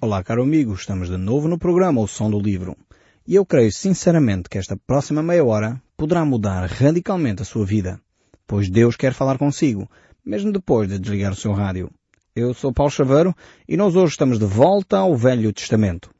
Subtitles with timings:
[0.00, 2.76] Olá, caro amigo, estamos de novo no programa O Som do Livro.
[3.26, 8.00] E eu creio sinceramente que esta próxima meia hora poderá mudar radicalmente a sua vida,
[8.46, 9.90] pois Deus quer falar consigo,
[10.24, 11.90] mesmo depois de desligar o seu rádio.
[12.32, 13.34] Eu sou Paulo Chaveiro
[13.68, 16.10] e nós hoje estamos de volta ao Velho Testamento.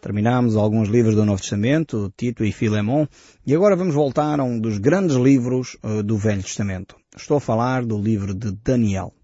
[0.00, 3.06] Terminámos alguns livros do Novo Testamento, Tito e Filemon,
[3.46, 6.96] e agora vamos voltar a um dos grandes livros uh, do Velho Testamento.
[7.16, 9.14] Estou a falar do livro de Daniel.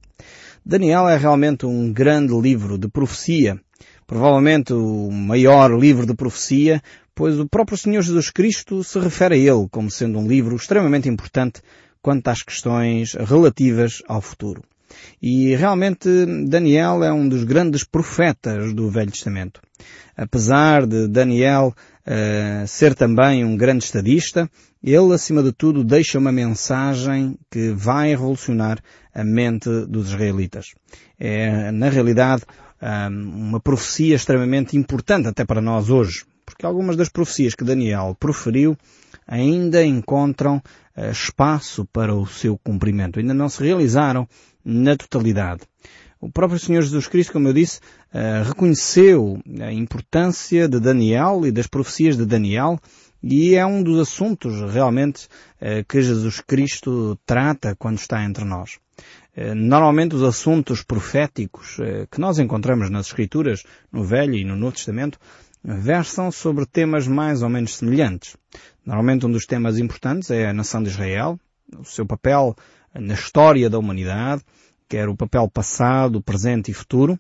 [0.65, 3.61] Daniel é realmente um grande livro de profecia,
[4.07, 6.83] provavelmente o maior livro de profecia,
[7.15, 11.09] pois o próprio Senhor Jesus Cristo se refere a ele como sendo um livro extremamente
[11.09, 11.61] importante
[12.01, 14.63] quanto às questões relativas ao futuro.
[15.21, 16.09] E realmente
[16.47, 19.61] Daniel é um dos grandes profetas do Velho Testamento.
[20.17, 21.75] Apesar de Daniel
[22.07, 24.49] uh, ser também um grande estadista,
[24.83, 28.79] ele, acima de tudo, deixa uma mensagem que vai revolucionar
[29.13, 30.75] a mente dos israelitas.
[31.19, 32.45] É, na realidade,
[32.81, 38.77] uma profecia extremamente importante até para nós hoje, porque algumas das profecias que Daniel proferiu
[39.27, 40.63] ainda encontram
[40.97, 44.29] uh, espaço para o seu cumprimento, ainda não se realizaram
[44.65, 45.63] na totalidade.
[46.21, 47.81] O próprio Senhor Jesus Cristo, como eu disse,
[48.15, 52.79] uh, reconheceu a importância de Daniel e das profecias de Daniel
[53.23, 55.27] e é um dos assuntos realmente
[55.61, 58.79] uh, que Jesus Cristo trata quando está entre nós.
[59.35, 64.57] Eh, normalmente os assuntos proféticos eh, que nós encontramos nas Escrituras, no Velho e no
[64.57, 65.19] Novo Testamento,
[65.63, 68.37] versam sobre temas mais ou menos semelhantes.
[68.85, 71.39] Normalmente um dos temas importantes é a nação de Israel,
[71.77, 72.57] o seu papel
[72.95, 74.43] na história da humanidade,
[74.89, 77.19] quer o papel passado, presente e futuro.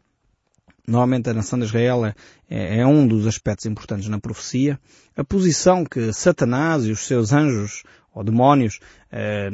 [0.86, 2.14] Normalmente a nação de Israel é,
[2.48, 4.78] é um dos aspectos importantes na profecia.
[5.16, 7.82] A posição que Satanás e os seus anjos
[8.16, 8.80] ou demónios
[9.12, 9.50] eh,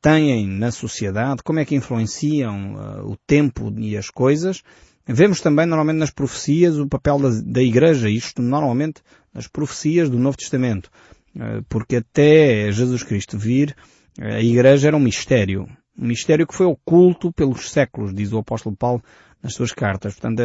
[0.00, 4.62] têm na sociedade, como é que influenciam uh, o tempo e as coisas.
[5.06, 9.02] Vemos também normalmente nas profecias o papel da, da Igreja, isto normalmente
[9.34, 10.90] nas profecias do Novo Testamento,
[11.36, 13.76] uh, porque até Jesus Cristo vir,
[14.18, 18.74] a Igreja era um mistério, um mistério que foi oculto pelos séculos, diz o apóstolo
[18.74, 19.04] Paulo
[19.42, 20.14] nas suas cartas.
[20.14, 20.40] Portanto,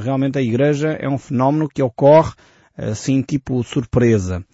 [0.00, 2.34] realmente a Igreja é um fenómeno que ocorre
[2.76, 4.44] assim tipo surpresa.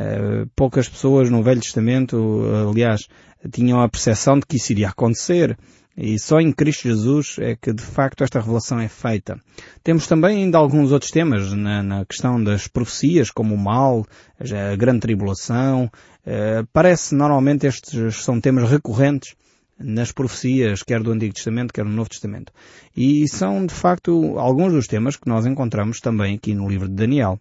[0.00, 3.08] Eh, poucas pessoas no Velho Testamento, aliás,
[3.50, 5.58] tinham a percepção de que isso iria acontecer.
[5.96, 9.40] E só em Cristo Jesus é que de facto esta revelação é feita.
[9.82, 14.06] Temos também ainda alguns outros temas na, na questão das profecias, como o mal,
[14.38, 15.90] a grande tribulação.
[16.24, 19.34] Uh, parece normalmente estes são temas recorrentes
[19.76, 22.52] nas profecias, quer do Antigo Testamento, quer do Novo Testamento.
[22.96, 26.94] E são de facto alguns dos temas que nós encontramos também aqui no livro de
[26.94, 27.40] Daniel.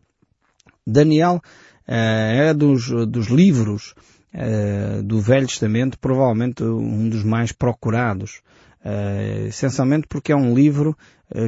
[0.85, 1.39] Daniel
[1.87, 3.93] é dos, dos livros
[4.33, 8.41] uh, do Velho Testamento provavelmente um dos mais procurados.
[8.83, 10.95] Uh, essencialmente porque é um livro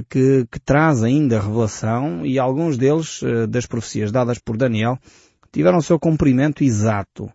[0.09, 4.99] que, que, traz ainda revelação e alguns deles, das profecias dadas por Daniel,
[5.53, 7.31] tiveram o seu cumprimento exato.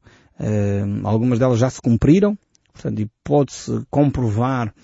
[1.04, 2.36] algumas delas já se cumpriram,
[2.70, 4.74] portanto, e pode-se comprovar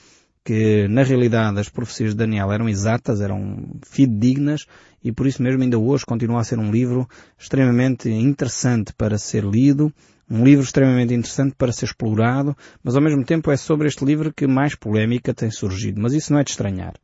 [0.45, 4.67] que na realidade as profecias de Daniel eram exatas, eram fidedignas
[5.03, 7.09] e por isso mesmo ainda hoje continua a ser um livro
[7.39, 9.93] extremamente interessante para ser lido,
[10.31, 14.33] um livro extremamente interessante para ser explorado, mas ao mesmo tempo é sobre este livro
[14.33, 16.01] que mais polémica tem surgido.
[16.01, 16.95] Mas isso não é de estranhar.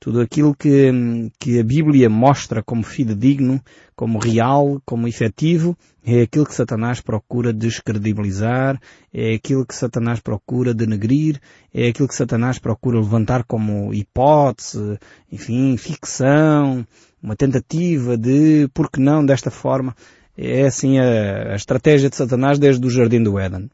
[0.00, 0.90] Tudo aquilo que,
[1.38, 3.60] que a Bíblia mostra como fidedigno,
[3.94, 8.80] como real, como efetivo, é aquilo que Satanás procura descredibilizar,
[9.12, 11.38] é aquilo que Satanás procura denegrir,
[11.74, 14.98] é aquilo que Satanás procura levantar como hipótese,
[15.30, 16.86] enfim, ficção,
[17.22, 19.94] uma tentativa de, por que não, desta forma.
[20.34, 23.70] É assim a, a estratégia de Satanás desde o Jardim do Éden.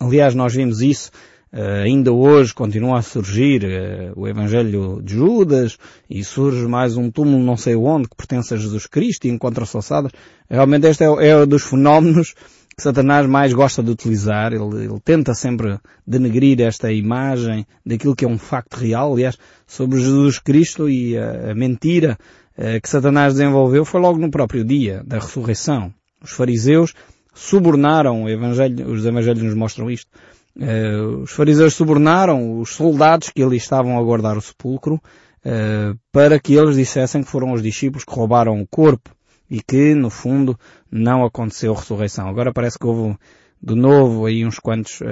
[0.00, 1.10] Aliás, nós vimos isso
[1.54, 5.76] Uh, ainda hoje continua a surgir uh, o Evangelho de Judas
[6.08, 9.76] e surge mais um túmulo não sei onde que pertence a Jesus Cristo e encontra-se
[9.76, 10.12] ossadas.
[10.48, 12.32] Realmente este é, é um dos fenómenos
[12.74, 14.54] que Satanás mais gosta de utilizar.
[14.54, 19.12] Ele, ele, tenta sempre denegrir esta imagem daquilo que é um facto real.
[19.12, 19.36] Aliás,
[19.66, 22.16] sobre Jesus Cristo e a, a mentira
[22.56, 25.92] uh, que Satanás desenvolveu foi logo no próprio dia da ressurreição.
[26.22, 26.94] Os fariseus
[27.34, 30.10] subornaram o Evangelho, os Evangelhos nos mostram isto
[30.54, 36.38] Uh, os fariseus subornaram os soldados que ali estavam a guardar o sepulcro uh, para
[36.38, 39.10] que eles dissessem que foram os discípulos que roubaram o corpo
[39.50, 40.58] e que, no fundo,
[40.90, 42.28] não aconteceu a ressurreição.
[42.28, 43.16] Agora parece que houve
[43.62, 45.04] de novo aí uns quantos uh,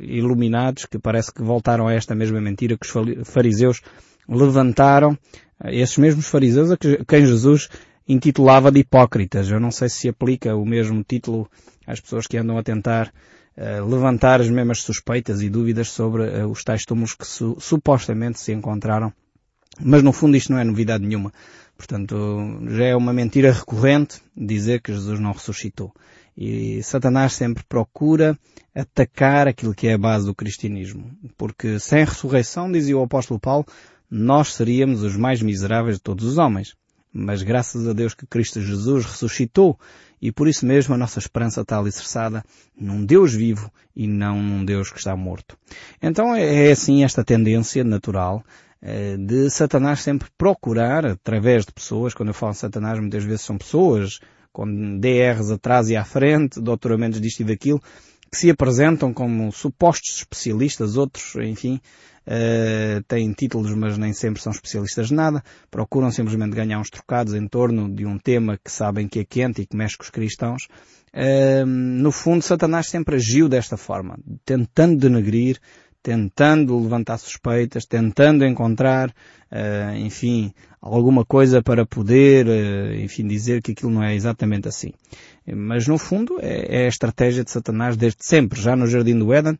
[0.00, 3.82] iluminados que parece que voltaram a esta mesma mentira que os fariseus
[4.28, 5.18] levantaram,
[5.64, 6.76] esses mesmos fariseus a
[7.06, 7.68] quem Jesus
[8.08, 9.50] intitulava de hipócritas.
[9.50, 11.48] Eu não sei se aplica o mesmo título
[11.86, 13.12] às pessoas que andam a tentar
[13.56, 18.52] levantar as mesmas suspeitas e dúvidas sobre uh, os tais túmulos que su supostamente se
[18.52, 19.12] encontraram
[19.80, 21.32] Mas no fundo isto não é novidade nenhuma.
[21.76, 22.16] Portanto,
[22.68, 25.92] já é uma mentira recorrente dizer que Jesus não ressuscitou.
[26.36, 28.38] E Satanás sempre procura
[28.74, 31.10] atacar aquilo que é a base do cristianismo.
[31.36, 33.66] Porque sem ressurreição, dizia o apóstolo Paulo,
[34.10, 36.74] nós seríamos os mais miseráveis de todos os homens.
[37.12, 39.78] Mas graças a Deus que Cristo Jesus ressuscitou
[40.20, 42.44] e por isso mesmo a nossa esperança está alicerçada
[42.78, 45.58] num Deus vivo e não num Deus que está morto.
[46.00, 48.42] Então é, é assim esta tendência natural
[48.80, 53.58] eh, de Satanás sempre procurar, através de pessoas, quando eu falo Satanás muitas vezes são
[53.58, 54.18] pessoas
[54.52, 57.80] com DRs atrás e à frente, doutoramentos disto e daquilo,
[58.32, 61.78] que se apresentam como supostos especialistas, outros, enfim,
[62.26, 67.34] uh, têm títulos mas nem sempre são especialistas de nada, procuram simplesmente ganhar uns trocados
[67.34, 70.10] em torno de um tema que sabem que é quente e que mexe com os
[70.10, 70.66] cristãos.
[71.14, 75.60] Uh, no fundo, Satanás sempre agiu desta forma, tentando denegrir,
[76.02, 83.72] tentando levantar suspeitas, tentando encontrar, uh, enfim, alguma coisa para poder, uh, enfim, dizer que
[83.72, 84.92] aquilo não é exatamente assim.
[85.46, 89.32] Mas no fundo é, é, a estratégia de Satanás desde sempre, já no Jardim do
[89.32, 89.58] Éden.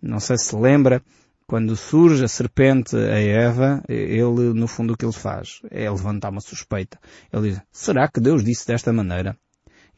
[0.00, 1.00] Não sei se lembra,
[1.46, 6.30] quando surge a serpente a Eva, ele, no fundo, o que ele faz é levantar
[6.30, 6.98] uma suspeita.
[7.32, 9.36] Ele diz, será que Deus disse desta maneira?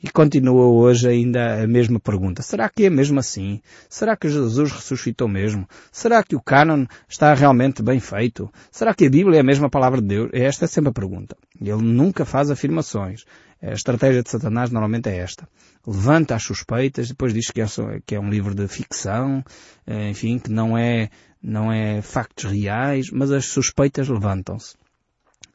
[0.03, 2.43] E continua hoje ainda a mesma pergunta.
[2.43, 3.61] Será que é mesmo assim?
[3.89, 5.67] Será que Jesus ressuscitou mesmo?
[5.91, 8.53] Será que o cânon está realmente bem feito?
[8.71, 10.31] Será que a Bíblia é a mesma palavra de Deus?
[10.33, 11.37] Esta é sempre a pergunta.
[11.59, 13.25] Ele nunca faz afirmações.
[13.63, 15.49] A estratégia de Satanás normalmente é esta
[15.87, 17.67] levanta as suspeitas, depois diz que é,
[18.13, 19.45] é um livro de ficção,
[19.87, 21.11] eh, enfim, que não é,
[21.43, 24.77] não é factos reais, mas as suspeitas levantam-se.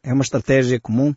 [0.03, 1.13] É uma estratégia comum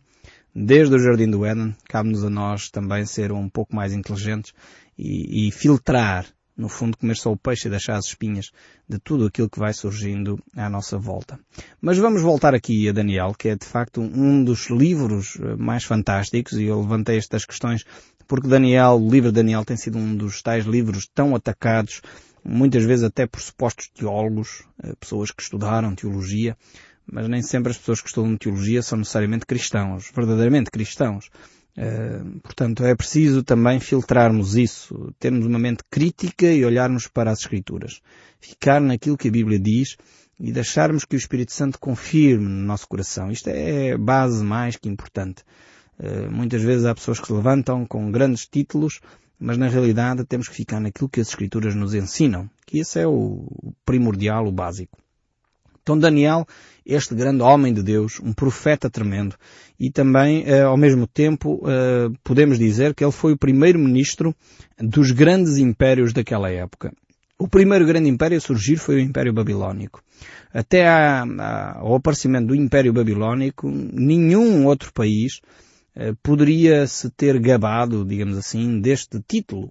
[0.55, 4.53] desde o Jardim do Éden, cabe-nos a nós também ser um pouco mais inteligentes
[4.97, 8.51] e, e, filtrar, no fundo, comer só o peixe e deixar as espinhas
[8.87, 11.39] de tudo aquilo que vai surgindo à nossa volta.
[11.81, 15.83] Mas vamos voltar aqui a Daniel, que é de facto um dos livros eh, mais
[15.83, 17.83] fantásticos, e eu levantei estas questões
[18.27, 22.01] porque Daniel, o livro de Daniel tem sido um dos tais livros tão atacados,
[22.43, 26.55] muitas vezes até por supostos teólogos, eh, pessoas que estudaram teologia,
[27.11, 31.29] mas nem sempre as pessoas que estudam teologia são necessariamente cristãos, verdadeiramente cristãos.
[31.75, 37.39] Uh, portanto, é preciso também filtrarmos isso, termos uma mente crítica e olharmos para as
[37.39, 37.99] Escrituras.
[38.39, 39.97] Ficar naquilo que a Bíblia diz
[40.39, 43.31] e deixarmos que o Espírito Santo confirme no nosso coração.
[43.31, 45.43] Isto é base mais que importante.
[45.99, 48.99] Eh, muitas vezes há pessoas que se levantam com grandes títulos,
[49.39, 53.07] mas na realidade temos que ficar naquilo que as Escrituras nos ensinam, que esse é
[53.07, 53.47] o
[53.85, 54.97] primordial, o básico.
[55.83, 56.47] Então Daniel,
[56.85, 59.35] este grande homem de Deus, um profeta tremendo,
[59.77, 64.33] e também, eh, ao mesmo tempo, eh, podemos dizer que ele foi o primeiro ministro
[64.79, 66.93] dos grandes impérios daquela época.
[67.37, 70.01] O primeiro grande império a surgir foi o Império Babilónico.
[70.53, 75.41] Até ao aparecimento do Império Babilónico, nenhum outro país
[75.95, 79.69] eh, poderia-se ter gabado, digamos assim, deste título.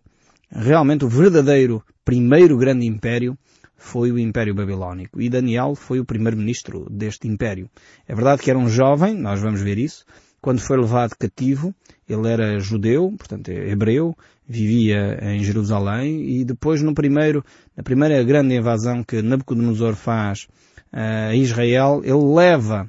[0.50, 3.38] Realmente o verdadeiro primeiro grande império
[3.82, 7.69] foi o Império Babilónico e Daniel foi o primeiro-ministro deste império.
[8.06, 10.05] É verdade que era um jovem, nós vamos ver isso,
[10.40, 11.75] quando foi levado cativo,
[12.08, 17.44] ele era judeu, portanto é hebreu, vivia em Jerusalém e depois no primeiro,
[17.76, 20.46] na primeira grande invasão que Nabucodonosor faz
[20.93, 22.88] eh, a Israel, ele leva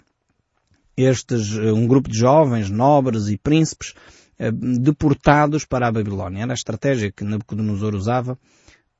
[0.96, 3.94] estes, eh, um grupo de jovens, nobres e príncipes,
[4.38, 6.44] eh, deportados para a Babilónia.
[6.44, 8.38] Era a estratégia que Nabucodonosor usava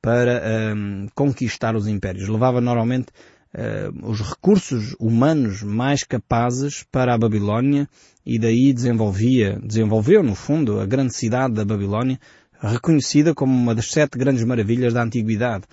[0.04, 2.28] para um, conquistar os impérios.
[2.28, 3.06] Levava normalmente
[3.54, 7.88] uh, os recursos humanos mais capazes para a Babilónia
[8.26, 12.20] e daí desenvolvia, desenvolveu no fundo a grande cidade da Babilónia,
[12.60, 15.64] reconhecida como uma das sete grandes maravilhas da antiguidade,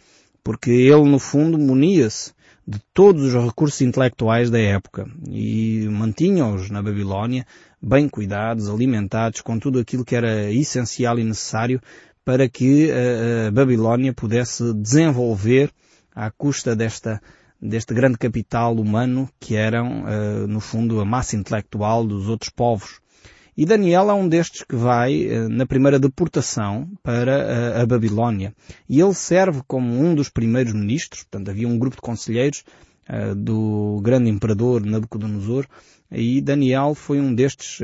[0.41, 2.31] porque ele no fundo munia-se
[2.65, 7.45] de todos os recursos intelectuais da época e mantinham-os na Babilónia
[7.81, 11.81] bem cuidados, alimentados com tudo aquilo que era essencial e necessário
[12.23, 15.71] para que a, a Babilónia pudesse desenvolver
[16.15, 17.21] à custa desta
[17.61, 22.99] deste grande capital humano que eram, uh, no fundo, a massa intelectual dos outros povos.
[23.55, 28.55] E Daniel é um destes que vai na primeira deportação para a Babilónia.
[28.89, 32.63] E ele serve como um dos primeiros ministros, portanto havia um grupo de conselheiros
[33.35, 35.65] do grande imperador Nabucodonosor,
[36.11, 37.79] e Daniel foi um destes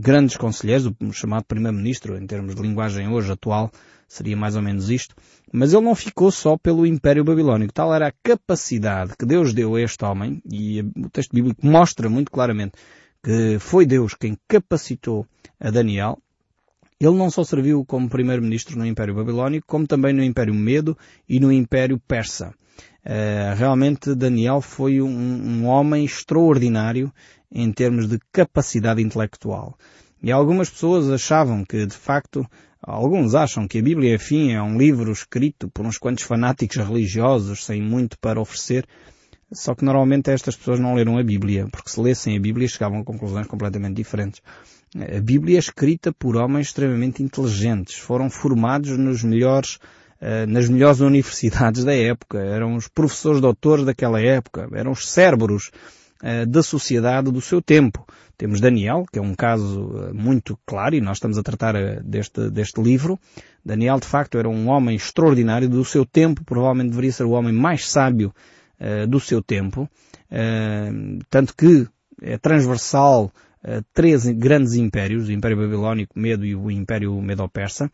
[0.00, 3.70] grandes conselheiros, o chamado primeiro-ministro, em termos de linguagem hoje atual,
[4.08, 5.14] seria mais ou menos isto.
[5.52, 7.72] Mas ele não ficou só pelo Império Babilónico.
[7.72, 12.08] Tal era a capacidade que Deus deu a este homem, e o texto bíblico mostra
[12.08, 12.72] muito claramente
[13.22, 15.26] que foi Deus quem capacitou
[15.58, 16.18] a Daniel.
[16.98, 20.96] Ele não só serviu como primeiro-ministro no Império Babilónico, como também no Império Medo
[21.28, 22.54] e no Império Persa.
[23.06, 27.12] Uh, realmente Daniel foi um, um, homem extraordinário
[27.52, 29.78] em termos de capacidade intelectual.
[30.20, 32.44] E algumas pessoas achavam que, de facto,
[32.82, 37.64] alguns acham que a Bíblia, enfim, é um livro escrito por uns quantos fanáticos religiosos
[37.64, 38.84] sem muito para oferecer,
[39.52, 42.98] só que normalmente estas pessoas não leram a Bíblia, porque se lessem a Bíblia chegavam
[42.98, 44.42] a conclusões completamente diferentes.
[44.96, 50.05] A Bíblia é escrita por homens extremamente inteligentes, foram formados nos melhores eh,
[50.48, 55.70] nas melhores universidades da época, eram os professores doutores daquela época, eram os cérebros
[56.22, 58.06] uh, da sociedade do seu tempo.
[58.38, 62.50] Temos Daniel, que é um caso uh, muito claro, e nós estamos a tratar deste,
[62.50, 63.18] deste livro.
[63.64, 67.52] Daniel, de facto, era um homem extraordinário do seu tempo, provavelmente deveria ser o homem
[67.52, 68.32] mais sábio
[69.08, 69.88] do seu tempo,
[71.30, 71.88] tanto que
[72.20, 73.32] é transversal
[73.94, 77.90] três grandes impérios, o Império Babilónico, Medo e o Império Medo-Persa,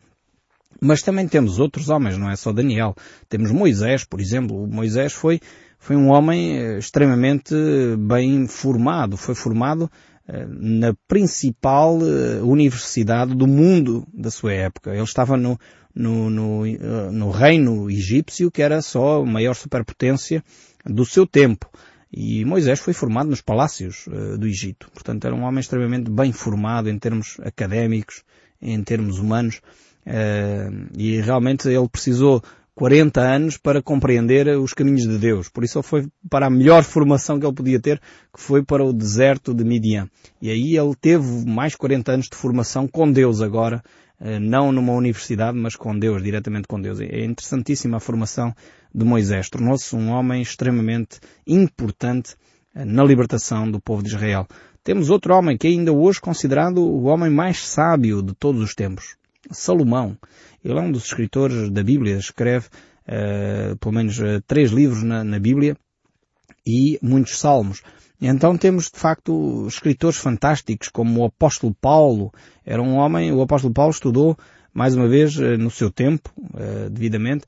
[0.81, 2.95] mas também temos outros homens, não é só Daniel.
[3.29, 4.67] Temos Moisés, por exemplo.
[4.67, 5.39] Moisés foi,
[5.79, 7.55] foi um homem eh, extremamente
[7.97, 9.17] bem formado.
[9.17, 9.89] Foi formado
[10.27, 14.91] eh, na principal eh, universidade do mundo da sua época.
[14.91, 15.59] Ele estava no,
[15.93, 20.43] no, no, no reino egípcio, que era só a maior superpotência
[20.85, 21.69] do seu tempo.
[22.15, 24.05] E Moisés foi formado nos palácios
[24.37, 24.87] do Egito.
[24.93, 28.21] Portanto, era um homem extremamente bem formado em termos académicos,
[28.61, 29.61] em termos humanos.
[30.05, 32.41] Uh, e realmente ele precisou
[32.75, 35.47] 40 anos para compreender os caminhos de Deus.
[35.47, 37.99] Por isso ele foi para a melhor formação que ele podia ter,
[38.33, 40.09] que foi para o deserto de Midian.
[40.41, 43.83] E aí ele teve mais 40 anos de formação com Deus agora,
[44.19, 46.99] uh, não numa universidade, mas com Deus, diretamente com Deus.
[46.99, 48.53] É interessantíssima a formação
[48.93, 49.49] de Moisés.
[49.49, 52.33] Tornou-se um homem extremamente importante
[52.75, 54.47] uh, na libertação do povo de Israel.
[54.83, 58.73] Temos outro homem que é ainda hoje considerado o homem mais sábio de todos os
[58.73, 59.15] tempos.
[59.51, 60.17] Salomão.
[60.63, 62.67] Ele é um dos escritores da Bíblia, escreve
[63.07, 65.75] uh, pelo menos uh, três livros na, na, Bíblia
[66.65, 67.81] e muitos salmos.
[68.21, 72.31] Então temos de facto escritores fantásticos como o apóstolo Paulo.
[72.65, 74.37] Era um homem, o apóstolo Paulo estudou
[74.73, 76.31] mais uma vez uh, no seu tempo,
[76.89, 77.45] devidamente,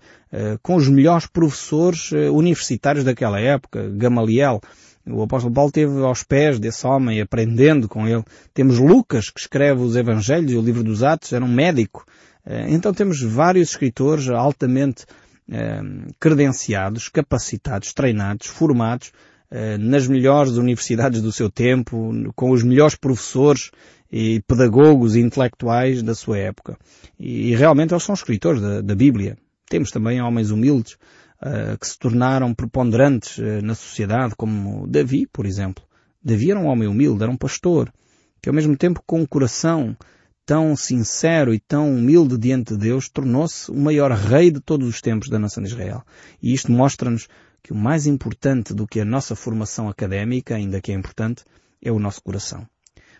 [0.61, 4.61] com os melhores professores universitários daquela época, Gamaliel.
[5.07, 8.23] O apóstolo Paulo esteve aos pés desse homem, aprendendo com ele.
[8.53, 12.05] Temos Lucas, que escreve os Evangelhos e o livro dos Atos, era um médico.
[12.45, 15.05] Eh, então temos vários escritores altamente
[15.49, 15.81] eh,
[16.19, 19.11] credenciados, capacitados, treinados, formados
[19.51, 23.69] eh, nas melhores universidades do seu tempo, com os melhores professores
[24.11, 26.77] e pedagogos e intelectuais da sua época.
[27.19, 29.37] E realmente eles são escritores da, da Bíblia.
[29.69, 30.97] Temos também homens humildes,
[31.41, 35.83] uh, que se tornaram preponderantes uh, na sociedade, como Davi, por exemplo.
[36.23, 37.91] Davi era um homem humilde, era um pastor,
[38.41, 39.95] que ao mesmo tempo com um coração
[40.45, 45.01] tão sincero e tão humilde diante de Deus, tornou-se o maior rei de todos os
[45.01, 46.03] tempos da nação de Israel.
[46.41, 47.27] E isto mostra-nos
[47.63, 51.43] que o mais importante do que a nossa formação académica, ainda que é importante,
[51.81, 52.67] é o nosso coração.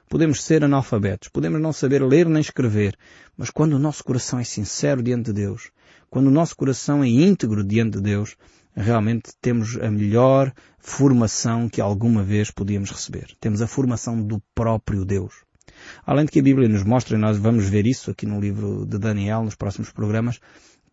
[0.08, 2.96] Podemos ser analfabetos, podemos não saber ler nem escrever,
[3.36, 5.72] mas quando o nosso coração é sincero diante de Deus,
[6.10, 8.36] quando o nosso coração é íntegro diante de Deus,
[8.76, 13.28] realmente temos a melhor formação que alguma vez podíamos receber.
[13.40, 15.34] Temos a formação do próprio Deus.
[16.06, 18.86] Além de que a Bíblia nos mostra, e nós vamos ver isso aqui no livro
[18.86, 20.40] de Daniel, nos próximos programas,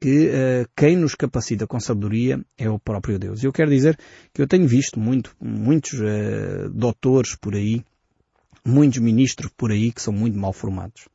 [0.00, 3.42] que uh, quem nos capacita com sabedoria é o próprio Deus.
[3.42, 3.96] E eu quero dizer
[4.32, 7.84] que eu tenho visto muito, muitos uh, doutores por aí,
[8.64, 11.11] muitos ministros por aí que são muito mal formados.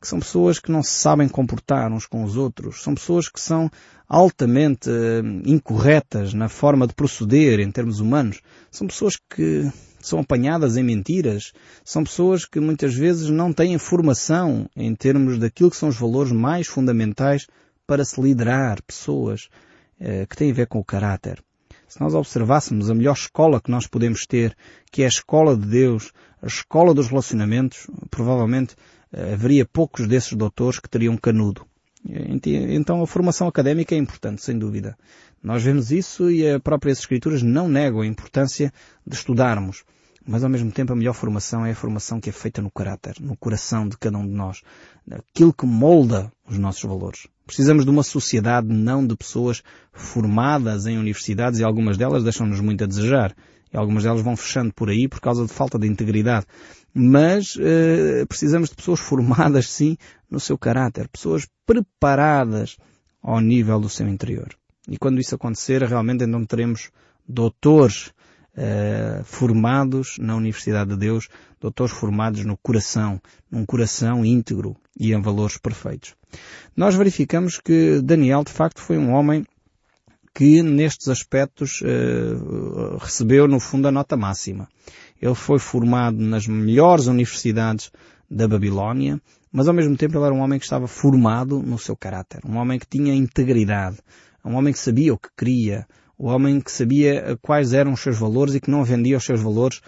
[0.00, 2.82] Que são pessoas que não se sabem comportar uns com os outros.
[2.82, 3.70] São pessoas que são
[4.08, 8.40] altamente uh, incorretas na forma de proceder em termos humanos.
[8.70, 11.52] São pessoas que são apanhadas em mentiras.
[11.84, 16.32] São pessoas que muitas vezes não têm formação em termos daquilo que são os valores
[16.32, 17.46] mais fundamentais
[17.86, 19.48] para se liderar pessoas
[20.00, 21.42] uh, que têm a ver com o caráter.
[21.90, 24.56] Se nós observássemos a melhor escola que nós podemos ter,
[24.92, 28.76] que é a escola de Deus, a escola dos relacionamentos, provavelmente eh,
[29.12, 31.66] haveria poucos desses doutores que teriam canudo.
[32.04, 34.96] Então a formação académica é importante, sem dúvida.
[35.42, 38.72] Nós vemos isso e as próprias escrituras não negam a importância
[39.06, 39.84] de estudarmos.
[40.26, 43.16] Mas ao mesmo tempo a melhor formação é a formação que é feita no caráter,
[43.20, 44.62] no coração de cada um de nós.
[45.10, 47.26] Aquilo que molda os nossos valores.
[47.46, 49.62] Precisamos de uma sociedade não de pessoas
[49.92, 53.34] formadas em universidades e algumas delas deixam-nos muito a desejar.
[53.72, 56.46] E algumas delas vão fechando por aí por causa de falta de integridade.
[56.92, 59.96] Mas uh, precisamos de pessoas formadas, sim,
[60.30, 61.08] no seu caráter.
[61.08, 62.76] Pessoas preparadas
[63.22, 64.48] ao nível do seu interior.
[64.88, 66.90] E quando isso acontecer, realmente então teremos
[67.28, 68.12] doutores
[68.56, 71.28] uh, formados na Universidade de Deus,
[71.60, 76.14] doutores formados no coração, num coração íntegro e em valores perfeitos.
[76.76, 79.44] Nós verificamos que Daniel de facto foi um homem
[80.34, 84.68] que nestes aspectos uh, recebeu no fundo a nota máxima.
[85.20, 87.90] ele foi formado nas melhores universidades
[88.30, 89.20] da Babilónia,
[89.52, 92.56] mas ao mesmo tempo ele era um homem que estava formado no seu caráter, um
[92.56, 93.98] homem que tinha integridade,
[94.44, 95.86] um homem que sabia o que queria,
[96.18, 99.40] um homem que sabia quais eram os seus valores e que não vendia os seus
[99.40, 99.80] valores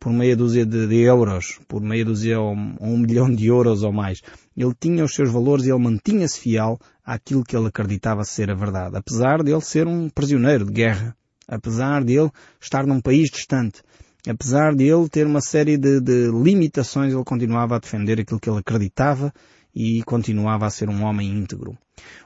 [0.00, 3.92] por meia dúzia de, de euros, por meia dúzia ou um milhão de euros ou
[3.92, 4.22] mais.
[4.56, 8.54] Ele tinha os seus valores e ele mantinha-se fiel àquilo que ele acreditava ser a
[8.54, 11.14] verdade, apesar de ele ser um prisioneiro de guerra,
[11.46, 13.82] apesar de ele estar num país distante,
[14.26, 18.48] apesar de ele ter uma série de, de limitações, ele continuava a defender aquilo que
[18.48, 19.32] ele acreditava
[19.74, 21.76] e continuava a ser um homem íntegro.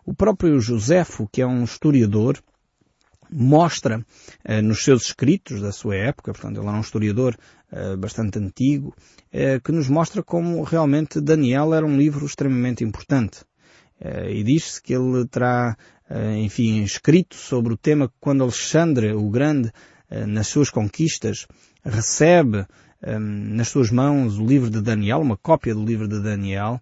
[0.07, 2.39] O próprio Joséfo, que é um historiador,
[3.35, 4.05] mostra
[4.45, 7.37] eh, nos seus escritos da sua época, portanto ele era um historiador
[7.73, 8.95] eh, bastante antigo,
[9.33, 13.45] eh, que nos mostra como realmente Daniel era um livro extremamente importante.
[14.29, 15.77] e diz-se que ele terá,
[16.37, 19.73] enfim, escrito sobre o tema quando Alexandre o Grande,
[20.27, 21.47] nas suas conquistas,
[21.83, 22.67] recebe
[23.57, 26.81] nas suas mãos o livro de Daniel, uma cópia do livro de Daniel,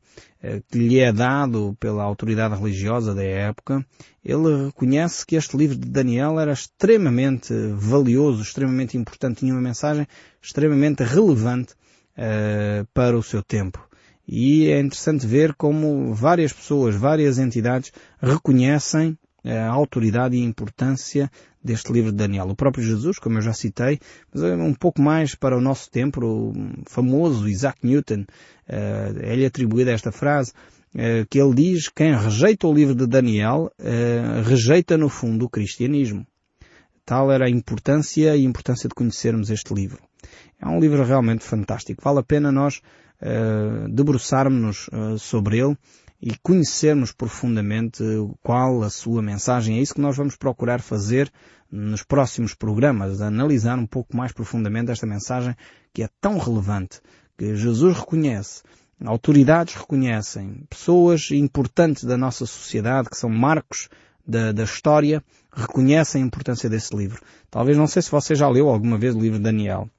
[0.68, 3.84] que lhe é dado pela autoridade religiosa da época,
[4.24, 10.06] ele reconhece que este livro de Daniel era extremamente valioso, extremamente importante, tinha uma mensagem
[10.42, 11.74] extremamente relevante
[12.18, 13.84] uh, para o seu tempo.
[14.26, 21.30] E é interessante ver como várias pessoas, várias entidades reconhecem a autoridade e a importância
[21.62, 22.48] deste livro de Daniel.
[22.48, 23.98] O próprio Jesus, como eu já citei,
[24.32, 26.52] mas é um pouco mais para o nosso tempo, o
[26.86, 28.24] famoso Isaac Newton,
[28.68, 30.52] uh, é-lhe atribuída esta frase,
[30.94, 35.48] uh, que ele diz, quem rejeita o livro de Daniel, uh, rejeita no fundo o
[35.48, 36.26] cristianismo.
[37.04, 39.98] Tal era a importância e a importância de conhecermos este livro.
[40.60, 42.00] É um livro realmente fantástico.
[42.02, 42.80] Vale a pena nós
[43.88, 44.88] debruçarmos-nos
[45.20, 45.76] sobre ele
[46.22, 48.04] e conhecermos profundamente
[48.44, 49.78] qual a sua mensagem.
[49.78, 51.30] É isso que nós vamos procurar fazer
[51.68, 55.56] nos próximos programas, analisar um pouco mais profundamente esta mensagem
[55.92, 57.00] que é tão relevante,
[57.36, 58.62] que Jesus reconhece,
[59.04, 63.88] autoridades reconhecem, pessoas importantes da nossa sociedade, que são marcos
[64.24, 67.20] da, da história, reconhecem a importância desse livro.
[67.50, 69.90] Talvez não sei se você já leu alguma vez o livro de Daniel.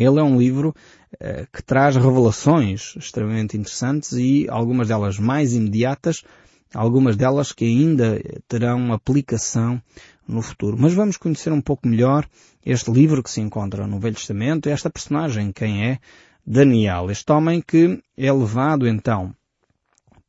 [0.00, 0.74] Ele é um livro
[1.20, 6.24] eh, que traz revelações extremamente interessantes e algumas delas mais imediatas,
[6.72, 9.80] algumas delas que ainda terão aplicação
[10.26, 10.78] no futuro.
[10.78, 12.26] Mas vamos conhecer um pouco melhor
[12.64, 15.98] este livro que se encontra no Velho Testamento esta personagem, quem é
[16.46, 19.34] Daniel, este homem que é levado então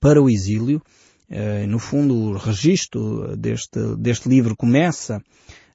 [0.02, 0.82] para o exílio.
[1.30, 5.24] Eh, no fundo, o registro deste, deste livro começa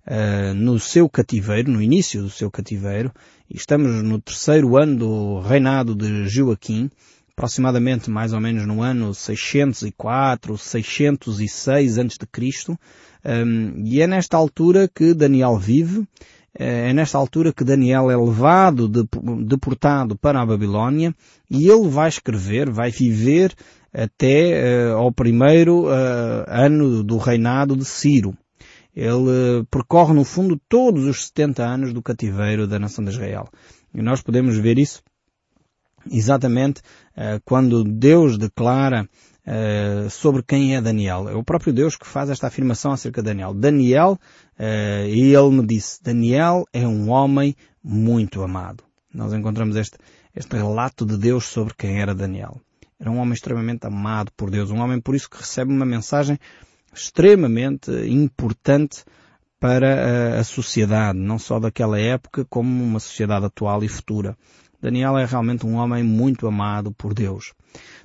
[0.07, 3.13] uh, no seu cativeiro, no início do seu cativeiro,
[3.51, 6.91] e estamos no terceiro ano do reinado de Joaquim,
[7.37, 12.79] aproximadamente mais ou menos no ano 604, 606 antes de Cristo,
[13.25, 16.07] um, e é nesta altura que Daniel vive,
[16.59, 21.15] eh, é nesta altura que Daniel é levado, deportado para a Babilónia,
[21.51, 23.53] e ele vai escrever, vai viver
[23.93, 28.37] até uh, ao primeiro uh, ano do reinado de Ciro.
[28.97, 33.47] Ele percorre no fundo todos os 70 anos do cativeiro da nação de Israel.
[33.95, 35.03] E nós podemos ver isso
[36.11, 36.81] exatamente
[37.13, 39.07] uh, quando Deus declara
[39.47, 41.29] uh, sobre quem é Daniel.
[41.29, 43.53] É o próprio Deus que faz esta afirmação acerca de Daniel.
[43.53, 44.19] Daniel,
[44.59, 47.55] uh, e ele me disse, Daniel é um homem
[47.85, 48.83] muito amado.
[49.13, 49.99] Nós encontramos este,
[50.35, 52.61] este relato de Deus sobre quem era Daniel.
[52.99, 56.39] Era um homem extremamente amado por Deus, um homem por isso que recebe uma mensagem
[56.97, 59.05] extremamente importante
[59.59, 64.37] para a sociedade, não só daquela época, como uma sociedade atual e futura.
[64.81, 67.55] Daniel é realmente um homem muito amado por Deus.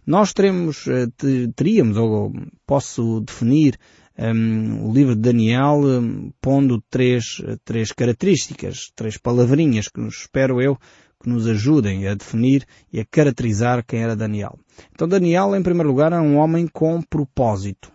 [0.06, 1.08] Nós teremos, eh,
[1.56, 2.34] teríamos, ou
[2.66, 3.78] posso definir
[4.18, 10.78] um, o livro de Daniel um, pondo três, três características, três palavrinhas que espero eu,
[11.22, 14.58] que nos ajudem a definir e a caracterizar quem era Daniel.
[14.92, 17.92] Então Daniel, em primeiro lugar, era um homem com propósito.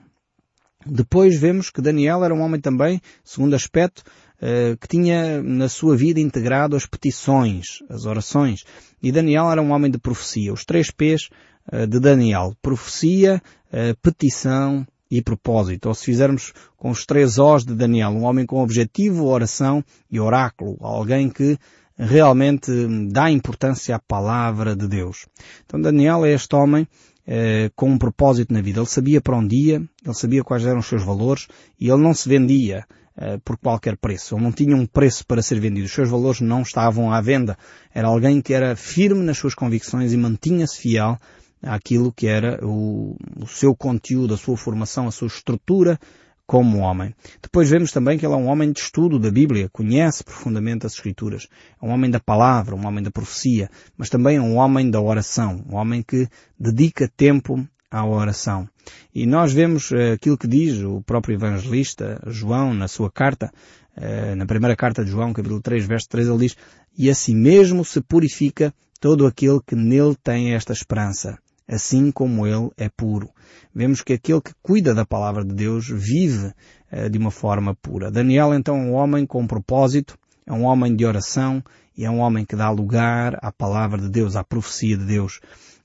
[0.89, 4.03] Depois vemos que Daniel era um homem também, segundo aspecto,
[4.41, 8.65] eh, que tinha na sua vida integrado as petições, as orações.
[9.03, 10.53] E Daniel era um homem de profecia.
[10.53, 11.31] Os três P's
[11.73, 12.55] eh, de Daniel.
[12.61, 15.87] Profecia, eh, petição e propósito.
[15.87, 20.21] Ou se fizermos com os três O's de Daniel, um homem com objetivo, oração e
[20.21, 20.77] oráculo.
[20.81, 21.59] Alguém que
[21.99, 22.71] realmente
[23.11, 25.27] dá importância à palavra de Deus.
[25.65, 26.87] Então Daniel é este homem
[27.27, 28.81] eh, com um propósito na vida.
[28.81, 31.49] Ele sabia para onde ia, ele sabia quais eram os seus valores
[31.81, 32.85] e ele não se vendia
[33.17, 34.35] eh, por qualquer preço.
[34.35, 35.87] Ele não tinha um preço para ser vendido.
[35.87, 37.59] Os seus valores não estavam à venda.
[37.93, 41.19] Era alguém que era firme nas suas convicções e mantinha-se fiel
[41.63, 45.99] àquilo que era o, o seu conteúdo, a sua formação, a sua estrutura
[46.47, 47.15] como homem.
[47.43, 50.95] Depois vemos também que ele é um homem de estudo da Bíblia, conhece profundamente as
[50.95, 51.49] Escrituras.
[51.83, 55.01] É um homem da palavra, um homem da profecia, mas também é um homem da
[55.01, 56.29] oração, um homem que
[56.59, 58.69] dedica tempo à oração.
[59.15, 63.51] E nós vemos uh, aquilo que diz o próprio evangelista João na sua carta,
[63.97, 66.57] uh, na primeira carta de João, capítulo 3, verso 3, ele diz,
[66.97, 72.71] e assim mesmo se purifica todo aquele que nele tem esta esperança assim como ele
[72.77, 73.31] é puro.
[73.75, 76.53] Vemos que aquele que cuida da palavra de Deus vive
[76.93, 78.11] uh, de uma forma pura.
[78.11, 81.63] Daniel então é um homem com propósito, é um homem de oração
[81.97, 85.41] e é um homem que dá lugar à palavra de Deus, à profecia de Deus.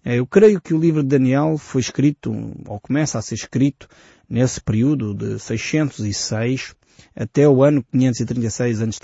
[0.05, 2.31] Uh, eu creio que o livro de Daniel foi escrito,
[2.65, 3.87] ou começa a ser escrito,
[4.29, 6.75] nesse período de 606
[7.15, 8.99] até o ano 536 a.C.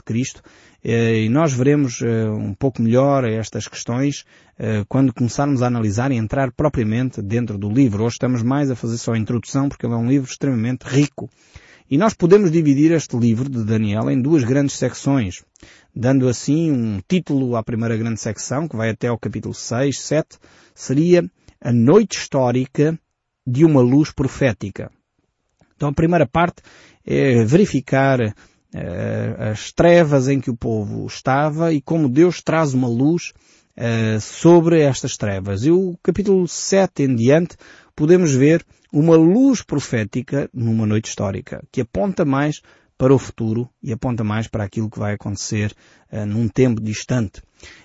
[0.83, 4.25] Eh, e nós veremos eh, um pouco melhor estas questões
[4.57, 8.03] eh, quando começarmos a analisar e entrar propriamente dentro do livro.
[8.03, 11.29] Hoje estamos mais a fazer só a introdução porque ele é um livro extremamente rico.
[11.89, 15.43] E nós podemos dividir este livro de Daniel em duas grandes secções,
[15.95, 20.37] dando assim um título à primeira grande secção, que vai até ao capítulo 6, 7,
[20.75, 21.23] seria
[21.61, 22.99] A Noite Histórica
[23.45, 24.91] de uma Luz Profética.
[25.77, 26.63] Então a primeira parte
[27.05, 28.33] é verificar uh,
[29.51, 33.31] as trevas em que o povo estava e como Deus traz uma luz
[33.77, 35.63] uh, sobre estas trevas.
[35.63, 37.55] E o capítulo 7 em diante
[37.95, 42.61] podemos ver uma luz profética numa noite histórica, que aponta mais
[42.97, 45.73] para o futuro e aponta mais para aquilo que vai acontecer
[46.11, 47.43] uh, num tempo distante.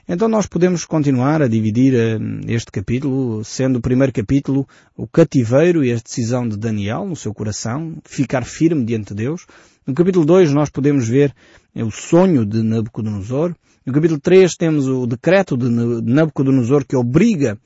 [0.08, 5.84] Então nós podemos continuar a dividir uh, este capítulo, sendo o primeiro capítulo o cativeiro
[5.84, 9.46] e a decisão de Daniel no seu coração, ficar firme diante de Deus.
[9.86, 11.34] No capítulo 2 nós podemos ver
[11.76, 13.54] uh, o sonho de Nabucodonosor.
[13.84, 17.58] No capítulo 3 temos o decreto de Nabucodonosor que obriga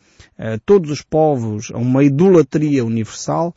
[0.65, 3.55] todos os povos a uma idolatria universal.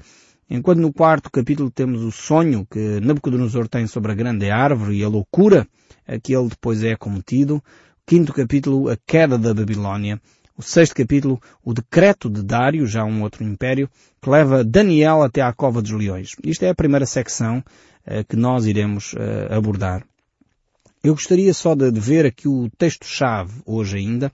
[0.50, 5.04] Enquanto no quarto capítulo temos o sonho que Nabucodonosor tem sobre a grande árvore e
[5.04, 5.68] a loucura
[6.08, 7.58] a que ele depois é cometido.
[7.58, 7.62] O
[8.08, 10.20] quinto capítulo, a queda da Babilónia.
[10.58, 13.90] O sexto capítulo, o decreto de Dário, já um outro império,
[14.22, 16.36] que leva Daniel até à cova dos leões.
[16.44, 20.04] Isto é a primeira secção uh, que nós iremos uh, abordar.
[21.02, 24.32] Eu gostaria só de, de ver aqui o texto-chave hoje ainda,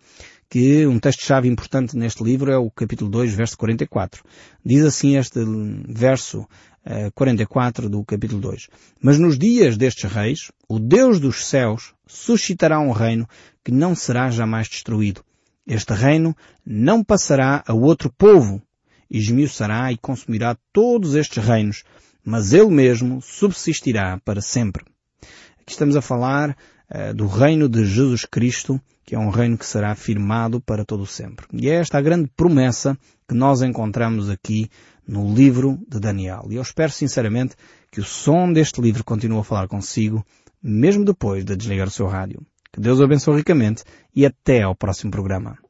[0.50, 4.24] que um texto-chave importante neste livro é o capítulo 2, verso 44.
[4.64, 5.40] Diz assim este
[5.88, 8.68] verso uh, 44 do capítulo 2.
[9.02, 13.28] Mas nos dias destes reis, o Deus dos céus suscitará um reino
[13.64, 15.24] que não será jamais destruído.
[15.68, 18.62] Este reino não passará a outro povo,
[19.10, 21.84] esmiuçará e consumirá todos estes reinos,
[22.24, 24.86] mas ele mesmo subsistirá para sempre.
[25.60, 29.66] Aqui estamos a falar uh, do reino de Jesus Cristo, que é um reino que
[29.66, 31.46] será firmado para todo sempre.
[31.54, 34.70] E é esta a grande promessa que nós encontramos aqui
[35.08, 36.48] no livro de Daniel.
[36.50, 37.56] E eu espero sinceramente
[37.92, 40.26] que o som deste livro continue a falar consigo,
[40.62, 42.42] mesmo depois de desligar o seu rádio.
[42.74, 45.58] Que Deus o abençoe ricamente e até ao próximo programa.